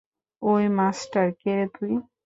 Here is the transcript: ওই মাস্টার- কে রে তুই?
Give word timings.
ওই 0.41 0.63
মাস্টার- 0.77 1.35
কে 1.41 1.51
রে 1.57 1.65
তুই? 1.75 1.93